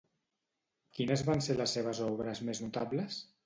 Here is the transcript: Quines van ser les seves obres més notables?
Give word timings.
Quines 0.97 1.23
van 1.29 1.45
ser 1.49 1.59
les 1.61 1.77
seves 1.79 2.03
obres 2.09 2.45
més 2.51 2.67
notables? 2.67 3.25